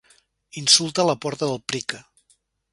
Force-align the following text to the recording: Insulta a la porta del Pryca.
Insulta 0.61 1.05
a 1.05 1.05
la 1.11 1.15
porta 1.27 1.53
del 1.53 1.61
Pryca. 1.73 2.03